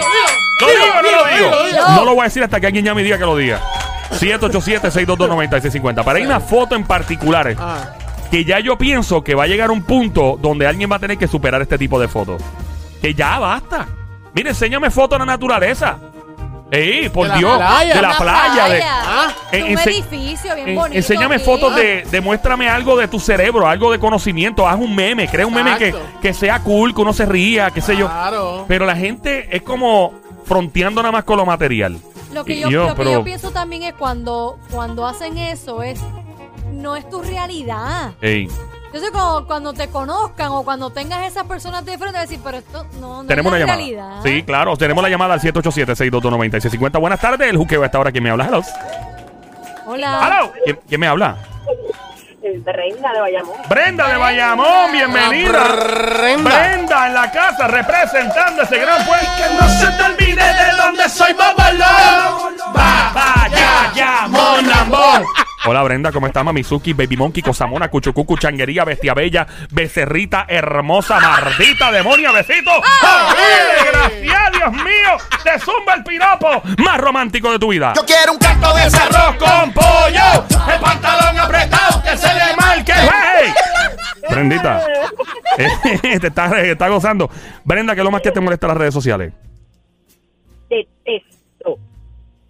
No 1.96 2.06
lo 2.06 2.12
voy 2.16 2.22
a 2.22 2.24
decir 2.26 2.44
hasta 2.44 2.60
que 2.60 2.68
alguien 2.68 2.86
ya 2.86 2.94
me 2.94 3.04
diga 3.04 3.18
que 3.18 3.26
lo 3.26 3.36
diga. 3.38 3.60
787-622-9650. 4.12 6.04
Pero 6.04 6.18
hay 6.18 6.24
una 6.24 6.40
foto 6.40 6.76
en 6.76 6.84
particular 6.84 7.56
Ah, 7.60 7.94
que 8.32 8.44
ya 8.46 8.60
yo 8.60 8.78
pienso 8.78 9.24
que 9.24 9.36
va 9.36 9.44
a 9.44 9.48
llegar 9.48 9.72
un 9.72 9.84
punto 9.84 10.38
donde 10.42 10.68
alguien 10.68 10.92
va 10.92 10.98
a 10.98 11.00
tener 11.00 11.18
que 11.18 11.28
superar 11.28 11.62
este 11.62 11.78
tipo 11.78 12.00
de 12.00 12.08
fotos. 12.08 12.42
Que 13.02 13.14
ya 13.14 13.40
basta. 13.40 13.88
Mire, 14.34 14.50
enséñame 14.50 14.90
fotos 14.92 15.18
de 15.20 15.26
la 15.26 15.32
naturaleza. 15.34 15.98
¡Ey, 16.72 17.10
por 17.10 17.24
De 17.26 17.30
la 17.34 17.38
Dios! 17.40 17.58
playa. 17.58 17.96
De 17.96 18.02
la 18.02 18.10
Una 18.10 18.18
playa. 18.20 18.70
de- 18.70 18.84
Ah. 18.84 19.28
Es 19.52 19.64
un 19.64 19.70
ense- 19.70 19.88
edificio 19.90 20.54
bien 20.54 20.70
en- 20.70 20.76
bonito. 20.76 20.98
enséñame 20.98 21.36
aquí. 21.38 21.44
fotos 21.46 21.76
de, 21.76 22.06
demuéstrame 22.12 22.70
algo 22.70 22.96
de 22.96 23.08
tu 23.08 23.20
cerebro, 23.20 23.68
algo 23.68 23.92
de 23.92 23.98
conocimiento, 23.98 24.68
haz 24.68 24.78
un 24.78 24.94
meme, 24.96 25.28
crea 25.28 25.48
un 25.48 25.54
meme 25.56 25.76
que, 25.80 25.88
Exacto. 25.88 26.08
que 26.22 26.32
sea 26.32 26.60
cool, 26.60 26.94
que 26.94 27.02
uno 27.02 27.12
se 27.12 27.26
ría, 27.26 27.72
qué 27.72 27.82
sé 27.82 27.98
yo. 27.98 28.06
Claro. 28.08 28.66
Pero 28.68 28.86
la 28.86 28.96
gente 28.96 29.48
es 29.56 29.64
como 29.64 30.14
fronteando 30.50 31.02
nada 31.02 31.14
más 31.14 31.24
con 31.24 31.38
lo 31.38 31.46
material. 31.46 31.98
Lo 32.34 32.44
que 32.44 32.54
Y 32.56 32.60
yo, 32.62 32.70
yo, 32.70 32.82
lo 32.84 32.90
que 32.90 32.96
pero- 32.98 33.12
yo 33.12 33.24
pienso 33.24 33.52
también 33.52 33.84
es 33.84 33.94
cuando, 33.94 34.60
cuando 34.72 35.08
hacen 35.08 35.38
eso 35.38 35.82
es 35.84 36.00
no 36.74 36.96
es 36.98 37.08
tu 37.10 37.22
realidad. 37.22 38.12
Ey, 38.22 38.48
Entonces 38.88 39.12
cuando, 39.12 39.46
cuando 39.48 39.74
te 39.74 39.88
conozcan 39.90 40.48
o 40.52 40.64
cuando 40.64 40.90
tengas 40.90 41.26
esas 41.28 41.44
personas 41.46 41.86
de 41.86 41.98
frente, 41.98 42.18
decir, 42.20 42.40
pero 42.44 42.58
esto 42.58 42.86
no, 43.00 43.22
no 43.24 43.28
tenemos 43.28 43.54
es 43.54 43.64
una 43.64 43.66
la 43.76 43.76
llamada. 43.76 43.78
realidad. 43.78 44.20
Sí, 44.24 44.44
claro, 44.44 44.76
tenemos 44.78 45.04
la 45.04 45.10
llamada 45.10 45.36
al 45.36 45.42
787-622-9650. 45.42 47.00
Buenas 47.00 47.20
tardes, 47.22 47.48
el 47.50 47.58
juqueo 47.58 47.84
a 47.84 47.86
esta 47.86 48.00
hora. 48.00 48.12
¿Quién 48.12 48.24
me 48.24 48.32
habla? 48.32 48.46
Hello. 48.48 48.62
Hola. 49.86 50.20
Hello. 50.28 50.52
¿Quién, 50.66 50.80
quién 50.88 51.00
me 51.02 51.08
habla? 51.08 51.38
Brenda 52.42 53.14
de 53.14 53.20
Bayamón. 53.20 53.56
Brenda 53.70 54.08
de 54.08 54.18
Bayamón, 54.18 54.92
bienvenida. 54.92 55.68
Brenda. 55.76 56.50
Brenda 56.50 57.08
en 57.08 57.14
la 57.14 57.32
casa 57.32 57.68
representando 57.68 58.62
ese 58.64 58.80
gran 58.80 59.06
pueblo. 59.06 59.28
Que 59.38 59.54
no 59.62 59.70
se 59.70 59.88
te 59.98 60.04
olvide 60.04 60.29
soy 61.38 61.78
ya. 63.96 64.30
Hola 65.66 65.84
Brenda, 65.84 66.12
¿cómo 66.12 66.26
estás? 66.26 66.44
Mamizuki, 66.44 66.94
Baby 66.94 67.18
Monkey, 67.18 67.44
Cosamona, 67.44 67.90
Cuchucucu, 67.90 68.38
Changuería, 68.38 68.86
Bestia 68.86 69.14
Bella, 69.14 69.46
Becerrita, 69.70 70.46
Hermosa, 70.48 71.20
Mardita, 71.20 71.92
Demonia, 71.92 72.32
Besito. 72.32 72.72
¡Ay, 72.72 73.86
gracias, 73.92 74.52
Dios 74.54 74.72
mío! 74.72 75.18
¡Te 75.44 75.60
zumba 75.60 75.96
el 75.96 76.04
piropo 76.04 76.62
más 76.78 76.98
romántico 76.98 77.52
de 77.52 77.60
tu 77.60 77.70
vida! 77.70 77.94
Yo 77.94 78.06
quiero 78.06 78.32
un 78.32 78.40
canto 78.40 78.74
de 78.74 78.88
ese 78.88 78.98
arroz 78.98 79.36
con 79.36 79.74
pollo. 79.74 80.46
El 80.74 80.80
pantalón 80.80 81.40
apretado 81.40 82.02
que 82.04 82.18
se 82.18 82.34
le 82.34 82.56
marque. 82.56 82.94
¡Hey! 82.94 83.54
Brendita, 84.30 84.86
eh, 85.58 86.20
te 86.20 86.28
está, 86.28 86.50
te 86.50 86.72
está 86.72 86.88
gozando. 86.88 87.30
Brenda, 87.66 87.96
¿qué 87.96 88.02
es 88.02 88.06
lo 88.06 88.12
más 88.12 88.22
que 88.22 88.32
te 88.32 88.40
molesta 88.40 88.66
en 88.68 88.70
las 88.70 88.78
redes 88.78 88.94
sociales? 88.94 89.34
Detesto. 91.14 91.78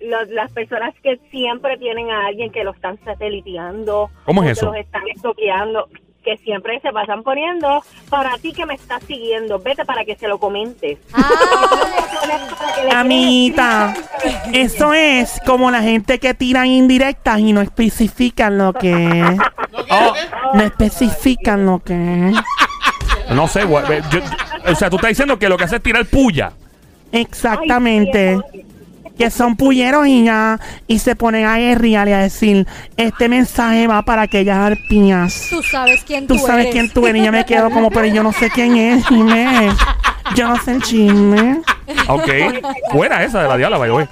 Los- 0.02 0.30
las 0.30 0.52
personas 0.52 0.94
que 1.04 1.20
siempre 1.32 1.78
tienen 1.78 2.10
a 2.10 2.28
alguien 2.28 2.52
que 2.52 2.64
lo 2.64 2.72
están 2.72 2.98
sateliteando. 3.04 4.10
¿Cómo 4.26 4.44
es 4.44 4.52
eso? 4.52 4.72
Que 4.72 4.78
los 4.78 4.86
están 4.86 5.02
estoqueando. 5.14 5.88
Que 6.24 6.38
siempre 6.38 6.80
se 6.82 6.92
pasan 6.92 7.24
poniendo 7.24 7.82
para 8.10 8.38
ti 8.38 8.52
que 8.54 8.66
me 8.66 8.74
estás 8.76 9.02
siguiendo. 9.04 9.58
Vete 9.60 9.86
para 9.86 10.04
que 10.06 10.16
se 10.18 10.28
lo 10.28 10.38
comentes. 10.38 11.00
Ah, 12.92 13.94
quieres- 14.22 14.72
eso 14.72 14.94
es 14.94 15.40
como 15.46 15.72
la 15.72 15.82
gente 15.82 16.20
que 16.20 16.34
tiran 16.34 16.68
indirectas 16.68 17.40
y 17.40 17.54
no 17.54 17.62
especifican 17.62 18.58
lo 18.58 18.74
que 18.74 18.92
es. 18.92 19.38
¿No 20.54 20.62
especifican 20.62 21.66
lo 21.66 21.80
que 21.80 22.30
es. 22.30 22.36
No 23.34 23.48
sé, 23.48 23.62
yo- 23.62 24.72
o 24.72 24.76
sea, 24.76 24.90
tú 24.90 24.96
estás 24.98 25.10
diciendo 25.10 25.38
que 25.40 25.48
lo 25.50 25.58
que 25.58 25.64
hace 25.66 25.78
es 25.78 25.84
tirar 25.84 26.06
puya. 26.06 26.52
Exactamente. 27.12 28.38
Que 29.18 29.30
son 29.30 29.58
pulleros 29.58 30.08
y 30.08 30.24
ya. 30.26 30.60
Y 30.88 31.00
se 31.00 31.16
ponen 31.16 31.46
a 31.46 31.58
guerrear 31.58 32.08
y 32.08 32.14
a 32.14 32.20
decir: 32.20 32.66
Este 32.96 33.28
mensaje 33.28 33.86
va 33.88 34.02
para 34.04 34.22
aquellas 34.24 34.58
arpías. 34.58 35.48
tú 35.50 35.62
sabes 35.62 36.04
quién 36.06 36.26
tú, 36.26 36.36
Tú 36.38 36.46
sabes 36.48 36.66
eres. 36.68 36.74
quién 36.74 36.90
tú 36.90 37.06
eres. 37.06 37.22
Y 37.22 37.26
yo 37.26 37.32
me 37.32 37.46
quedo 37.46 37.70
como, 37.70 37.90
pero 37.92 38.06
yo 38.06 38.24
no 38.24 38.32
sé 38.32 38.50
quién 38.50 38.78
es. 38.78 39.06
Dime. 39.10 39.70
Yo 40.36 40.48
no 40.48 40.58
sé 40.58 40.72
el 40.74 40.82
chisme. 40.84 41.62
Ok, 42.08 42.30
fuera 42.92 43.24
esa 43.24 43.42
de 43.42 43.48
la 43.50 43.58
diabla, 43.58 43.78
güey. 43.78 44.08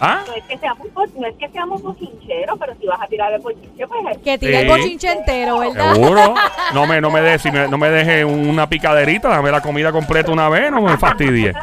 ¿Ah? 0.00 0.20
No 0.26 0.34
es 0.34 0.42
que 0.44 0.58
seamos, 0.58 0.86
no 1.16 1.26
es 1.26 1.34
que 1.38 1.48
seamos 1.48 1.80
bochincheros, 1.80 2.58
pero 2.58 2.74
si 2.78 2.86
vas 2.86 3.00
a 3.00 3.06
tirar 3.06 3.32
el 3.32 3.40
bochinche, 3.40 3.86
pues 3.86 4.18
Que 4.22 4.36
tira 4.36 4.60
el 4.60 4.68
bochinche 4.68 5.10
entero, 5.12 5.60
¿verdad? 5.60 5.94
Seguro. 5.94 6.34
No 6.74 6.86
me, 6.86 7.00
no 7.00 7.10
me 7.10 7.20
deje, 7.22 7.38
si 7.38 7.50
me- 7.50 7.68
no 7.68 7.78
me 7.78 7.88
deje 7.88 8.24
una 8.24 8.68
picaderita, 8.68 9.28
dame 9.28 9.50
la 9.52 9.60
comida 9.62 9.92
completa 9.92 10.30
una 10.32 10.48
vez, 10.50 10.70
no 10.72 10.82
me 10.82 10.98
fastidie. 10.98 11.54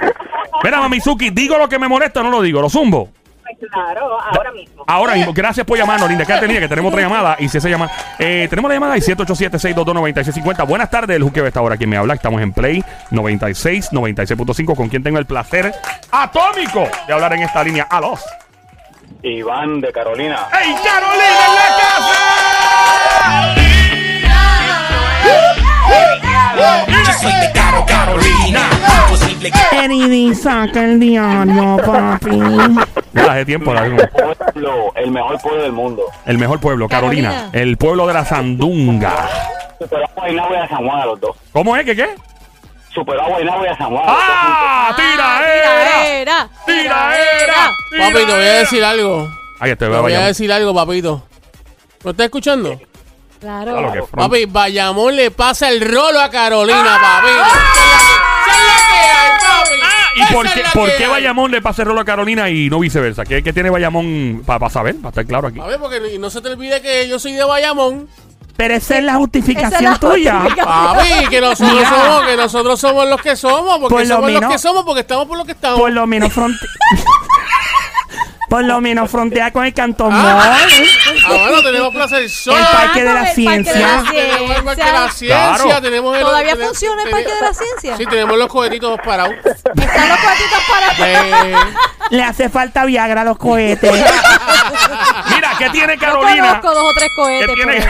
Mira, 0.63 0.79
Mamizuki, 0.79 1.29
¿digo 1.31 1.57
lo 1.57 1.67
que 1.67 1.79
me 1.79 1.87
molesta 1.87 2.19
o 2.21 2.23
no 2.23 2.29
lo 2.29 2.41
digo? 2.41 2.61
¿Lo 2.61 2.69
zumbo? 2.69 3.09
Pues 3.59 3.71
claro, 3.71 4.19
ahora 4.19 4.51
mismo. 4.51 4.83
Ahora 4.87 5.13
mismo, 5.15 5.33
gracias 5.33 5.65
por 5.65 5.77
llamarnos, 5.77 6.09
linda. 6.09 6.25
Que 6.25 6.33
tenía 6.35 6.59
que 6.59 6.67
tenemos 6.67 6.91
otra 6.91 7.01
llamada. 7.03 7.35
Y 7.39 7.49
si 7.49 7.57
esa 7.57 7.69
llama, 7.69 7.89
eh, 8.17 8.47
tenemos 8.49 8.69
la 8.69 8.75
llamada 8.75 8.97
y 8.97 9.01
787-622-9650. 9.01 10.65
Buenas 10.67 10.89
tardes, 10.89 11.17
el 11.17 11.23
juqueo 11.23 11.45
esta 11.45 11.61
hora. 11.61 11.77
¿Quién 11.77 11.89
me 11.89 11.97
habla? 11.97 12.13
Estamos 12.13 12.41
en 12.41 12.53
Play 12.53 12.83
96, 13.11 13.91
96.5. 13.91 14.75
Con 14.75 14.89
quien 14.89 15.03
tengo 15.03 15.19
el 15.19 15.25
placer 15.25 15.73
atómico 16.11 16.87
de 17.07 17.13
hablar 17.13 17.33
en 17.33 17.43
esta 17.43 17.63
línea. 17.63 17.87
A 17.89 17.99
los. 18.01 18.23
Iván 19.23 19.81
de 19.81 19.91
Carolina. 19.91 20.47
¡Ey, 20.59 20.75
Carolina 20.83 21.23
en 21.47 21.55
la 21.55 21.67
casa! 21.77 22.21
Yo 26.87 27.13
soy 27.21 27.31
de 27.33 27.51
Caro 27.53 27.85
Carolina. 27.85 28.61
Imposible 29.05 29.51
que 29.51 29.77
Eridi, 29.85 30.35
saca 30.35 30.83
el 30.83 30.99
diario, 30.99 31.77
papi. 31.85 32.39
Ya 33.13 33.31
hace 33.31 33.45
tiempo. 33.45 33.73
la- 33.73 33.81
Pueblo, 34.53 34.91
el 34.95 35.11
mejor 35.11 35.41
pueblo 35.41 35.63
del 35.63 35.71
mundo. 35.71 36.03
El 36.25 36.37
mejor 36.37 36.59
pueblo, 36.59 36.87
Carolina. 36.87 37.29
Carolina. 37.29 37.59
El 37.59 37.77
pueblo 37.77 38.07
de 38.07 38.13
la 38.13 38.25
Sandunga. 38.25 39.29
Superó 39.79 40.03
a 40.05 40.09
Guaynabo 40.15 40.53
y 40.53 40.57
a 40.57 40.67
San 40.67 40.87
Juan 40.87 41.01
a 41.01 41.05
los 41.05 41.19
dos. 41.19 41.36
¿Cómo 41.51 41.75
es? 41.77 41.86
¿Qué 41.86 41.95
qué? 41.95 42.09
Superó 42.93 43.21
a 43.21 43.27
Guaynabo 43.29 43.65
y 43.65 43.67
a 43.69 43.77
San 43.77 43.89
Juan. 43.89 44.03
¡Ah! 44.05 44.93
¡Tiraera! 44.95 45.69
Tiraera. 46.03 46.50
¡Tiraera! 46.65 47.71
Papi, 47.97 48.25
te 48.25 48.31
voy 48.31 48.33
a 48.45 48.53
decir 48.59 48.83
algo. 48.83 49.27
Ahí 49.59 49.71
te 49.71 49.75
Te 49.77 49.88
veo, 49.88 50.01
voy 50.01 50.13
a 50.13 50.25
decir 50.27 50.51
algo, 50.51 50.74
papito. 50.75 51.24
¿Me 52.03 52.12
estás 52.12 52.25
escuchando? 52.25 52.79
Claro. 53.41 53.71
Claro 53.75 53.91
que 53.91 54.01
Papi, 54.15 54.45
Bayamón 54.45 55.15
le 55.15 55.31
pasa 55.31 55.67
el 55.69 55.81
rolo 55.81 56.19
a 56.21 56.29
Carolina, 56.29 56.98
¡Ah! 57.01 57.21
papi. 57.21 57.33
Papi. 59.41 59.71
¿Y 60.15 60.33
por 60.33 60.48
qué, 60.53 60.63
por 60.74 60.95
qué. 60.95 61.07
Bayamón 61.07 61.51
le 61.51 61.62
pasa 61.62 61.81
el 61.81 61.88
rolo 61.88 62.01
a 62.01 62.05
Carolina 62.05 62.50
y 62.50 62.69
no 62.69 62.79
viceversa? 62.79 63.24
¿Qué, 63.25 63.41
qué 63.41 63.51
tiene 63.53 63.69
Bayamón 63.69 64.43
para 64.45 64.69
saber? 64.69 64.95
Para 64.98 65.10
estar 65.10 65.25
claro 65.25 65.48
aquí. 65.48 65.60
A 65.60 65.65
ver, 65.65 65.79
porque 65.79 66.17
no 66.19 66.29
se 66.29 66.41
te 66.41 66.50
olvide 66.50 66.81
que 66.81 67.07
yo 67.07 67.17
soy 67.19 67.33
de 67.33 67.43
Bayamón. 67.43 68.07
Pero 68.57 68.75
esa 68.75 68.98
es 69.00 69.03
la 69.03 69.15
justificación 69.15 69.74
es 69.86 69.89
la 69.89 69.98
tuya. 69.98 70.39
justificación. 70.41 70.67
Papi, 70.95 71.27
que 71.29 71.41
nosotros 71.41 71.74
Mira. 71.77 71.89
somos, 71.89 72.25
que 72.27 72.38
nosotros 72.38 72.79
somos 72.79 73.07
los 73.10 73.21
que 73.21 73.36
somos, 73.36 73.79
porque 73.79 73.93
Por 73.95 74.01
lo 74.01 74.07
somos 74.15 74.25
menos- 74.27 74.41
los 74.43 74.51
que 74.51 74.60
somos, 74.60 74.83
porque 74.86 75.00
estamos 75.01 75.25
por 75.25 75.38
lo 75.38 75.45
que 75.45 75.51
estamos. 75.53 75.79
Por 75.79 75.91
lo 75.91 76.05
menos 76.05 76.31
fronte... 76.31 76.60
Por 78.51 78.65
lo 78.65 78.81
menos 78.81 79.10
frontea 79.10 79.51
con 79.53 79.63
el 79.65 79.74
Cantón 79.74 80.12
Ah. 80.13 80.17
Mall. 80.22 81.55
Ah, 81.55 81.60
tenemos 81.63 81.93
Plaza 81.93 82.17
del 82.17 82.29
Sol. 82.29 82.53
El 82.58 82.65
Parque 82.65 83.01
de 83.01 83.10
Ah, 83.10 83.13
la 83.13 83.20
el 83.22 83.25
Parque 83.46 83.63
de 83.63 83.63
Ciencia. 83.63 83.88
la 84.03 84.12
Tenemos 84.12 84.58
el 84.58 84.63
Parque 84.65 84.84
de 84.84 84.91
la 84.91 85.00
Ciencia. 85.10 85.38
Ciencia. 85.38 85.63
Claro. 85.65 85.81
Tenemos 85.81 86.17
el, 86.17 86.22
¿Todavía 86.24 86.51
tenemos- 86.51 86.67
funciona 86.67 87.03
el 87.03 87.10
Parque 87.10 87.34
de 87.34 87.41
la 87.41 87.53
Ciencia? 87.53 87.98
Sí, 87.98 88.05
tenemos 88.08 88.38
los 88.38 88.48
cohetitos 88.50 89.00
parados. 89.05 89.34
Están 89.46 90.10
los 90.10 90.20
cuartitos 90.20 90.60
para... 90.67 91.08
Eh, 91.10 91.55
Le 92.12 92.24
hace 92.24 92.50
falta 92.50 92.84
Viagra 92.84 93.22
a 93.22 93.24
los 93.24 93.38
cohetes. 93.38 93.89
Mira, 95.34 95.50
¿qué 95.58 95.70
tiene 95.70 95.93
Yo 95.96 96.00
Carolina? 96.01 96.60
conozco 96.60 96.74
dos 96.74 96.91
o 96.91 96.93
tres 96.93 97.10
cohetes. 97.15 97.48
¿Qué 97.48 97.53
tiene? 97.53 97.72
ahí. 97.77 97.88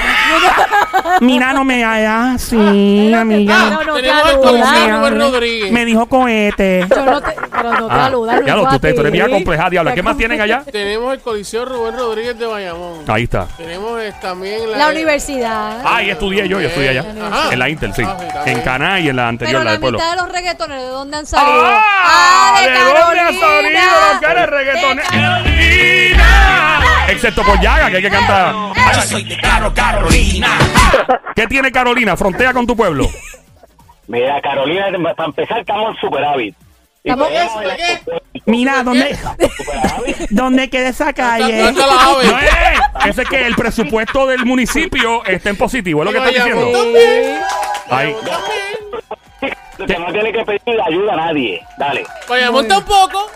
Mira, 1.21 1.53
no 1.53 1.63
me 1.63 1.83
hagas 1.83 2.35
así, 2.35 3.11
amiga. 3.13 3.57
No, 3.57 3.83
no 3.83 3.93
te 3.95 4.01
tenemos 4.03 4.29
el. 4.29 4.37
Coliseo 4.39 5.09
Rodríguez. 5.09 5.71
Me 5.71 5.85
dijo 5.85 6.05
cohete. 6.05 6.85
Yo 6.87 7.03
no 7.05 7.19
te... 7.21 7.35
Pero 7.51 7.71
no 7.71 7.87
te 7.87 7.93
Ah, 7.93 8.05
aludas, 8.05 8.35
Luis, 8.37 8.47
ya 8.47 8.55
lo, 8.55 8.67
tú, 8.69 8.79
tú 8.79 8.87
eres 8.87 9.11
bien 9.11 9.29
complejada, 9.29 9.69
diabla. 9.69 9.93
¿Qué 9.93 10.01
más 10.03 10.17
tienen 10.17 10.39
allá? 10.41 10.63
Tenemos 10.71 11.13
el 11.13 11.19
Coliseo 11.19 11.65
Rubén 11.65 11.97
Rodríguez 11.97 12.37
de 12.39 12.45
Bayamón. 12.45 13.03
Ahí 13.07 13.23
está. 13.23 13.47
Tenemos 13.57 13.99
eh, 14.01 14.13
también 14.21 14.71
la, 14.71 14.77
La 14.77 14.89
universidad. 14.89 15.81
Ah, 15.83 15.97
ahí 15.97 16.09
estudié 16.09 16.47
yo, 16.47 16.59
yo 16.61 16.67
estudié 16.69 16.89
allá. 16.89 17.05
Ajá. 17.31 17.53
En 17.53 17.59
la 17.59 17.69
Intel, 17.69 17.93
sí. 17.93 18.03
Ah, 18.05 18.17
sí. 18.43 18.49
En 18.51 18.61
Caná 18.61 18.99
y 18.99 19.09
en 19.09 19.15
la 19.15 19.27
anterior, 19.27 19.59
Pero 19.59 19.63
la 19.65 19.71
del 19.71 19.79
pueblo. 19.81 19.97
mitad 19.99 20.11
de 20.11 20.17
los 20.21 20.31
reggaetones, 20.31 20.81
¿de 20.81 20.87
dónde 20.87 21.17
han 21.17 21.25
salido? 21.25 21.61
¡Ah! 21.65 21.83
Ah, 22.05 22.61
de, 22.61 22.69
¿De 22.71 22.77
dónde 22.79 22.91
ha 22.91 23.03
Carolina. 23.03 23.39
salido 23.39 24.13
lo 24.13 24.19
que 24.19 24.25
eres. 24.25 26.17
Excepto 27.09 27.43
por 27.43 27.59
Yaga, 27.59 27.89
que 27.89 27.97
hay 27.97 28.01
que 28.03 28.09
cantar. 28.09 28.53
Yo 28.95 29.01
soy 29.01 29.23
de 29.25 29.37
Caro 29.37 29.73
Carolina. 29.73 30.47
¿Qué 31.35 31.47
tiene 31.47 31.71
Carolina? 31.71 32.15
Frontea 32.15 32.53
con 32.53 32.65
tu 32.65 32.75
pueblo. 32.75 33.07
Mira, 34.07 34.41
Carolina, 34.41 34.85
para 35.15 35.25
empezar, 35.27 35.59
estamos 35.59 35.95
en 35.95 36.01
superávit. 36.01 36.55
Y 37.03 37.09
¿Estamos 37.09 37.29
podemos- 37.29 38.21
Mira, 38.45 38.83
¿dónde. 38.83 39.17
¿dónde 40.29 40.69
queda 40.69 40.89
esa 40.89 41.13
calle? 41.13 41.71
No 41.73 42.39
es. 42.39 42.79
Ese 43.07 43.21
es 43.23 43.29
que 43.29 43.45
el 43.47 43.55
presupuesto 43.55 44.27
del 44.27 44.45
municipio 44.45 45.23
está 45.25 45.49
en 45.49 45.57
positivo. 45.57 46.03
Es 46.03 46.05
lo 46.05 46.11
que 46.23 46.29
estás 46.29 46.45
diciendo. 46.45 46.77
Ahí. 47.89 48.15
No 49.79 50.11
tiene 50.13 50.31
que 50.31 50.45
pedir 50.45 50.81
ayuda 50.85 51.13
a 51.13 51.15
nadie. 51.15 51.65
Dale. 51.77 52.05
Vayamos 52.29 52.67
tampoco. 52.67 53.31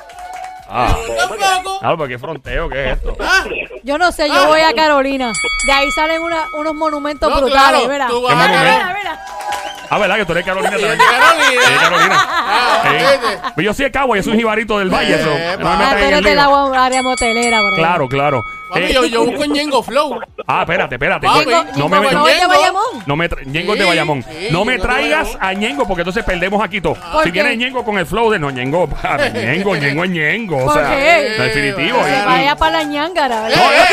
Ah. 0.70 0.96
Tampoco. 1.18 1.80
Ah, 1.82 1.96
porque 1.98 2.18
fronteo, 2.20 2.70
¿qué 2.70 2.92
es 2.92 2.98
esto? 2.98 3.16
Ah, 3.20 3.44
Yo 3.84 3.98
no 3.98 4.12
sé, 4.12 4.28
yo 4.28 4.48
voy 4.48 4.62
a 4.62 4.74
Carolina. 4.74 5.32
De 5.66 5.72
ahí 5.72 5.92
salen 5.92 6.22
una- 6.22 6.46
unos 6.58 6.74
monumentos 6.76 7.30
No, 7.30 7.38
brutales, 7.42 7.88
mira. 7.88 8.08
Ah, 9.90 9.98
¿verdad? 9.98 10.16
Que 10.18 10.26
tú 10.26 10.32
eres 10.34 10.46
Carolina 10.46 10.72
también. 10.72 10.98
Carolina. 10.98 11.62
Sí, 11.66 11.74
Carolina. 11.82 12.26
Ah, 12.30 12.82
Sí. 12.86 13.40
Pero 13.56 13.66
Yo 13.66 13.74
soy 13.74 13.86
de 13.86 13.92
Cabo, 13.92 14.16
yo 14.16 14.24
soy 14.24 14.34
un 14.34 14.40
jibarito 14.40 14.80
del 14.80 14.90
valle. 14.90 15.16
eso. 15.16 15.30
Eh, 15.32 15.56
No 15.60 15.66
me 15.66 15.72
Ah, 15.74 15.78
metas 15.78 15.92
en 15.94 15.98
el 16.00 16.04
eres 16.14 16.24
de 16.24 16.30
lío. 16.36 16.72
la 16.74 16.86
área 16.86 17.02
motelera, 17.02 17.60
por 17.60 17.72
ahí. 17.74 17.78
Claro, 17.80 18.08
claro. 18.08 18.44
Papi, 18.70 18.82
Eh, 18.84 18.94
yo, 18.94 19.06
yo 19.06 19.26
busco 19.26 19.44
en 19.44 19.52
Ñengo 19.54 19.84
Flow. 19.84 20.20
Ah, 20.48 20.62
espérate, 20.62 20.96
espérate. 20.96 21.28
Papi, 21.28 21.46
no 21.78 21.90
me 21.90 21.98
Ñengo, 22.00 22.12
no, 22.12 22.20
¿no 22.20 22.28
es 22.28 22.40
de. 22.42 22.48
Bayamón? 22.48 22.84
No 23.06 23.16
me 23.16 23.30
tra- 23.30 23.44
Ñengo 23.46 23.74
es 23.74 23.80
de 23.80 23.86
Bayamón. 23.86 24.24
sí, 24.24 24.48
no 24.52 24.66
me 24.66 24.78
traigas 24.80 25.38
a 25.40 25.54
Ñengo 25.54 25.86
porque 25.88 26.02
entonces 26.02 26.24
perdemos 26.24 26.64
aquí 26.64 26.82
todo. 26.82 26.96
¿Por 26.96 27.24
Si 27.24 27.32
viene 27.32 27.56
Ñengo 27.58 27.84
con 27.84 27.98
el 27.98 28.06
flow 28.06 28.32
de 28.32 28.40
no 28.40 28.50
Ñengo, 28.52 28.88
para, 28.88 29.30
Ñengo, 29.34 29.76
Ñengo 29.76 30.04
es 30.04 30.10
Ñengo. 30.10 30.58
O 30.58 30.66
¿Por 30.66 30.74
sea, 30.74 30.90
qué? 30.96 31.36
definitivo. 31.44 32.00
Que 32.04 32.26
vaya 32.26 32.56
para 32.56 32.78
la 32.80 32.84
ñangara, 32.84 33.42
¿verdad? 33.44 33.58
No, 33.58 33.72
eh, 33.72 33.86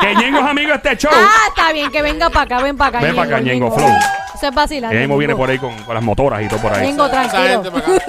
que 0.00 0.14
Ñengo 0.16 0.38
es 0.40 0.44
amigo 0.46 0.68
de 0.70 0.74
este 0.76 0.96
show. 0.96 1.10
Ah, 1.14 1.46
está 1.48 1.72
bien, 1.72 1.90
que 1.90 2.02
venga 2.02 2.30
para 2.30 2.42
acá, 2.42 2.62
ven 2.62 2.76
para 2.76 2.98
acá. 2.98 3.06
Ven 3.06 3.16
pa' 3.16 3.22
acá, 3.24 3.40
Ñengo 3.40 3.70
Flow. 3.76 3.90
Eso 4.36 4.46
es 4.48 4.54
vacilante. 4.54 4.96
Viene 5.18 5.34
por 5.36 5.50
ahí 5.50 5.58
con, 5.58 5.74
con 5.84 5.94
las 5.94 6.02
motoras 6.04 6.42
y 6.42 6.48
todo 6.48 6.60
por 6.60 6.72
ahí. 6.72 6.86
Tranquilo. 7.10 7.62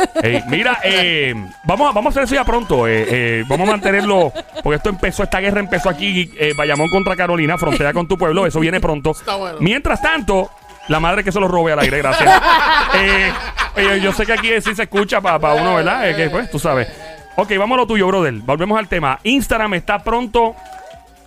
Ey, 0.24 0.44
mira, 0.48 0.78
eh, 0.84 1.34
vamos, 1.64 1.90
a- 1.90 1.94
vamos 1.94 2.06
a 2.08 2.10
hacer 2.12 2.24
eso 2.24 2.36
ya 2.36 2.44
pronto. 2.44 2.88
eh, 2.88 3.06
eh, 3.10 3.44
vamos 3.48 3.68
a 3.68 3.72
mantenerlo, 3.72 4.32
porque 4.64 4.78
esto 4.78 4.90
empezó, 4.90 5.24
esta 5.24 5.40
guerra 5.40 5.60
empezó 5.60 5.90
aquí, 5.90 6.32
eh, 6.40 6.54
Bayamón 6.58 6.90
contra 6.90 7.16
Carolina, 7.16 7.58
frontera 7.58 7.94
con 7.94 8.08
tu 8.08 8.18
pueblo, 8.18 8.46
eso 8.46 8.60
viene 8.60 8.80
pronto. 8.80 9.12
Está 9.12 9.36
bueno. 9.36 9.58
Mientras 9.62 10.02
tanto, 10.02 10.50
la 10.88 11.00
madre 11.00 11.24
que 11.24 11.32
se 11.32 11.40
lo 11.40 11.48
robe 11.48 11.74
al 11.74 11.80
aire, 11.80 11.98
gracias. 12.00 12.42
Eh, 12.96 13.32
oye, 13.76 14.02
yo 14.02 14.12
sé 14.14 14.26
que 14.26 14.34
aquí 14.34 14.50
sí 14.62 14.74
se 14.74 14.84
escucha 14.84 15.22
para 15.22 15.54
uno, 15.54 15.76
¿verdad? 15.76 16.10
Eh, 16.10 16.16
que, 16.16 16.30
pues, 16.30 16.50
tú 16.50 16.58
sabes. 16.58 16.88
Ok, 17.36 17.52
vamos 17.60 17.76
a 17.76 17.82
lo 17.82 17.88
tuyo, 17.88 18.08
brother. 18.08 18.34
Volvemos 18.34 18.80
al 18.80 18.88
tema. 18.88 19.20
Instagram 19.24 19.74
está 19.76 20.00
pronto. 20.00 20.56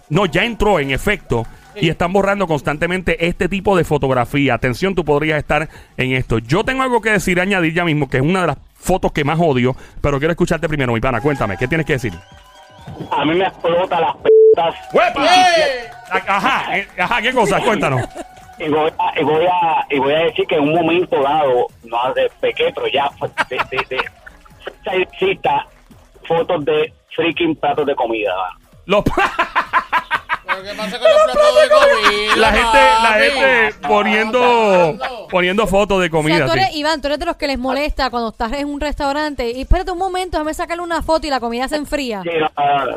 No, 0.08 0.26
ya 0.26 0.42
entró 0.42 0.80
en 0.80 0.90
efecto. 0.90 1.46
Y 1.76 1.88
están 1.88 2.12
borrando 2.12 2.46
constantemente 2.46 3.26
este 3.26 3.48
tipo 3.48 3.76
de 3.76 3.84
fotografía. 3.84 4.54
Atención, 4.54 4.94
tú 4.94 5.04
podrías 5.04 5.38
estar 5.38 5.68
en 5.96 6.12
esto. 6.12 6.38
Yo 6.38 6.64
tengo 6.64 6.82
algo 6.82 7.00
que 7.00 7.10
decir, 7.10 7.40
añadir 7.40 7.74
ya 7.74 7.84
mismo, 7.84 8.08
que 8.08 8.16
es 8.18 8.22
una 8.22 8.40
de 8.42 8.46
las 8.48 8.58
fotos 8.74 9.12
que 9.12 9.24
más 9.24 9.38
odio, 9.40 9.76
pero 10.00 10.18
quiero 10.18 10.32
escucharte 10.32 10.68
primero, 10.68 10.92
mi 10.92 11.00
pana. 11.00 11.20
Cuéntame, 11.20 11.56
¿qué 11.56 11.68
tienes 11.68 11.86
que 11.86 11.94
decir? 11.94 12.12
A 13.10 13.24
mí 13.24 13.34
me 13.34 13.44
explota 13.46 14.00
las. 14.00 14.14
¡Eh! 14.56 15.90
Ajá, 16.26 16.76
eh, 16.76 16.88
ajá, 16.98 17.22
¿qué 17.22 17.32
cosa? 17.32 17.60
Cuéntanos. 17.60 18.02
Y 18.58 18.68
voy, 18.68 18.90
a, 18.98 19.20
y, 19.20 19.24
voy 19.24 19.46
a, 19.46 19.86
y 19.88 19.98
voy 19.98 20.12
a 20.12 20.18
decir 20.24 20.46
que 20.46 20.56
en 20.56 20.62
un 20.62 20.74
momento 20.74 21.22
dado, 21.22 21.66
no 21.84 22.14
de 22.14 22.30
pequeño, 22.40 22.72
pero 22.74 22.88
ya 22.88 23.10
de, 23.48 23.56
de, 23.70 23.96
de, 23.96 25.02
exista 25.02 25.66
fotos 26.26 26.64
de 26.64 26.92
freaking 27.14 27.54
platos 27.56 27.86
de 27.86 27.94
comida. 27.94 28.32
Los- 28.86 29.04
Pero 30.50 30.62
¿qué 30.62 30.74
pasa 30.76 30.98
con 30.98 31.08
los 31.10 31.22
platos 31.24 31.62
de 31.62 31.68
comida? 31.70 32.36
la 32.36 32.52
gente, 32.52 32.78
la 33.02 33.12
gente 33.12 33.74
poniendo, 33.88 34.98
poniendo 35.30 35.66
fotos 35.66 36.00
de 36.00 36.06
O 36.06 36.10
sea, 36.10 36.10
comida. 36.10 36.46
tú 36.46 36.52
eres, 36.52 36.68
sí. 36.70 36.78
Iván, 36.78 37.00
tú 37.00 37.06
eres 37.08 37.18
de 37.18 37.26
los 37.26 37.36
que 37.36 37.46
les 37.46 37.58
molesta 37.58 38.10
cuando 38.10 38.30
estás 38.30 38.52
en 38.52 38.68
un 38.68 38.80
restaurante 38.80 39.50
y 39.50 39.62
espérate 39.62 39.90
un 39.90 39.98
momento, 39.98 40.36
déjame 40.38 40.54
sacarle 40.54 40.82
una 40.82 41.02
foto 41.02 41.26
y 41.26 41.30
la 41.30 41.40
comida 41.40 41.68
se 41.68 41.76
enfría. 41.76 42.22
Sí, 42.22 42.30
no, 42.40 42.48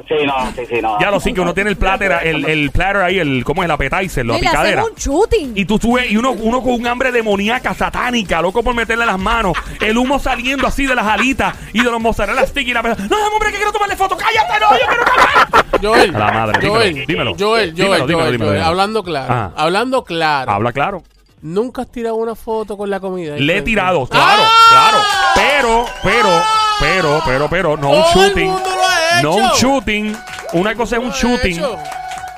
sí, 0.08 0.26
no, 0.26 0.52
sí, 0.56 0.66
sí, 0.68 0.82
no. 0.82 1.00
Ya 1.00 1.12
lo 1.12 1.20
sí 1.20 1.34
que 1.34 1.42
uno 1.42 1.54
tiene 1.54 1.70
el 1.70 1.78
platter, 1.78 2.12
el, 2.24 2.46
el 2.46 2.72
platter 2.72 2.98
ahí, 3.04 3.20
el, 3.20 3.44
¿cómo 3.44 3.62
es? 3.64 3.66
El 3.66 3.72
appetizer, 3.72 4.26
la 4.26 4.38
picadera. 4.38 4.84
un 4.86 4.96
shooting. 4.96 5.54
Y 5.56 5.66
tú 5.66 5.78
subes, 5.78 6.10
y 6.12 6.18
uno, 6.18 6.32
uno 6.32 6.62
con 6.62 6.74
un 6.74 6.88
hambre 6.88 7.12
demoníaca, 7.12 7.74
satánica, 7.74 8.42
loco 8.42 8.64
por 8.64 8.74
meterle 8.76 9.06
las 9.06 9.20
manos, 9.20 9.58
el 9.82 9.98
humo 9.98 10.20
saliendo 10.20 10.68
así 10.68 10.86
de 10.86 10.96
las 10.96 11.06
alitas 11.06 11.56
y 11.74 11.84
de 11.84 11.90
los 11.92 12.00
mozzarella 12.02 12.46
stick 12.48 12.68
y 12.68 12.74
la 12.74 12.82
persona, 12.82 13.08
no, 13.10 13.18
hombre, 13.28 13.52
que 13.52 13.58
quiero 13.58 13.72
tomarle 13.72 13.96
foto, 13.96 14.18
cállate, 14.18 14.60
no, 14.60 14.72
yo 14.72 14.88
quiero 14.88 15.04
cállate. 15.06 15.63
Joel, 15.82 16.16
A 16.16 16.20
la 16.20 16.32
madre, 16.32 16.60
dímelo, 16.60 16.74
Joel, 16.76 17.06
dímelo. 17.06 17.36
Joel, 17.38 17.40
Joel, 17.40 17.74
Dímelo, 17.76 17.90
Joel, 17.98 18.08
dímelo, 18.08 18.20
Joel, 18.24 18.32
dímelo, 18.34 18.52
dímelo. 18.52 18.66
hablando 18.66 19.04
claro, 19.04 19.34
Ajá. 19.34 19.52
hablando 19.56 20.04
claro. 20.04 20.52
Habla 20.52 20.72
claro. 20.72 21.04
Nunca 21.42 21.82
has 21.82 21.92
tirado 21.92 22.16
una 22.16 22.36
foto 22.36 22.78
con 22.78 22.90
la 22.90 23.00
comida. 23.02 23.36
Le 23.36 23.58
he 23.58 23.62
tirado, 23.62 24.06
claro, 24.08 24.44
¡Ah! 24.46 24.70
claro. 24.70 24.98
Pero, 25.36 25.86
pero, 26.02 26.42
pero, 26.80 27.22
pero, 27.26 27.50
pero, 27.50 27.78
no 27.78 27.90
un 27.90 28.04
shooting. 28.14 28.48
mundo 28.50 28.70
lo 28.70 28.84
ha 28.88 29.22
No 29.22 29.36
un 29.36 29.50
shooting. 29.58 30.16
Una 30.54 30.74
cosa 30.76 30.98
es 30.98 31.04
un 31.04 31.12
shooting. 31.12 31.62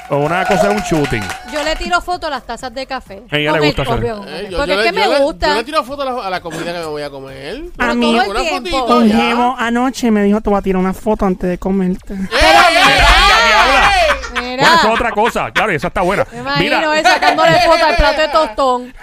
O 0.10 0.18
una 0.18 0.46
cosa 0.46 0.72
es 0.72 0.76
un 0.76 0.82
shooting. 0.84 1.24
Yo 1.52 1.64
le 1.64 1.76
tiro 1.78 2.00
foto 2.00 2.28
a 2.28 2.30
las 2.30 2.44
tazas 2.46 2.72
de 2.74 2.86
café. 2.86 3.24
A 3.32 3.38
ella 3.38 3.54
le 3.54 3.60
gusta 3.68 3.82
el- 3.82 3.88
hacer. 3.88 4.00
obvio, 4.04 4.26
Eh, 4.28 4.48
yo- 4.52 4.58
Porque 4.58 4.74
yo 4.74 4.80
es 4.80 4.86
le- 4.86 4.92
que 4.92 4.92
me 5.00 5.08
le- 5.08 5.20
gusta. 5.24 5.48
Yo 5.48 5.54
le 5.56 5.64
tiro 5.64 5.84
foto 5.84 6.02
a 6.04 6.06
la, 6.06 6.28
a 6.28 6.30
la 6.30 6.42
comida 6.42 6.64
que 6.74 6.80
me 6.80 6.86
voy 6.86 7.02
a 7.02 7.10
comer. 7.10 7.64
A 7.80 7.94
mí, 7.96 8.06
Un 8.16 9.08
ya. 9.10 9.16
jevo 9.16 9.56
anoche 9.58 10.12
me 10.12 10.22
dijo, 10.24 10.42
te 10.42 10.50
voy 10.52 10.60
a 10.60 10.62
tirar 10.62 10.80
una 10.80 10.94
foto 10.94 11.26
antes 11.26 11.50
de 11.50 11.58
comerte. 11.58 12.14
¡Eh, 12.14 12.18
Pero 12.30 12.48
eh, 12.48 12.72
mira, 12.72 12.98
ya, 13.30 13.46
diabla. 13.48 14.45
Mira. 14.56 14.70
Bueno, 14.70 14.80
eso 14.80 14.88
es 14.88 14.94
otra 15.00 15.12
cosa. 15.12 15.52
Claro, 15.52 15.72
y 15.72 15.76
esa 15.76 15.88
está 15.88 16.02
buena. 16.02 16.26
Me 16.32 16.40
imagino 16.40 16.78
Mira, 16.78 17.00
él 17.00 17.06
sacándole 17.06 17.60
foto 17.62 17.86
al 17.86 17.96
plato 17.96 18.22
de 18.22 18.28
tostón. 18.30 18.94